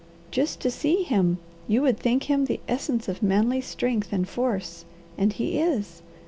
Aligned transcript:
"Just 0.31 0.59
to 0.61 0.71
see 0.71 1.03
him, 1.03 1.37
you 1.67 1.83
would 1.83 1.99
think 1.99 2.23
him 2.23 2.45
the 2.45 2.59
essence 2.67 3.07
of 3.07 3.21
manly 3.21 3.61
strength 3.61 4.11
and 4.11 4.27
force. 4.27 4.83
And 5.15 5.31
he 5.31 5.59
is! 5.59 6.01